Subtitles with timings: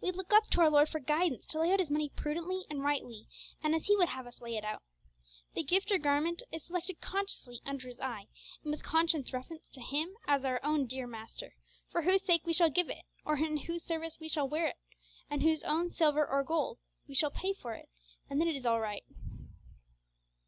[0.00, 2.82] We look up to our Lord for guidance to lay out His money prudently and
[2.82, 3.28] rightly,
[3.62, 4.82] and as He would have us lay it out.
[5.54, 8.26] The gift or garment is selected consciously under His eye,
[8.64, 11.54] and with conscious reference to Him as our own dear Master,
[11.92, 14.78] for whose sake we shall give it, or in whose service we shall wear it,
[15.30, 17.88] and whose own silver or gold we shall pay for it,
[18.28, 19.04] and then it is all right.